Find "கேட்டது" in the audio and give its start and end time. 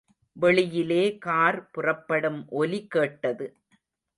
2.87-3.47